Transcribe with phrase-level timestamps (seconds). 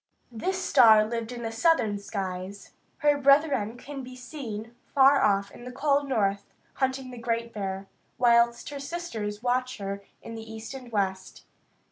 [0.31, 2.71] This star lived in the southern skies.
[3.05, 7.87] Her brethren can be seen far off in the cold north, hunting the Great Bear,
[8.17, 11.45] whilst her sisters watch her in the east and west.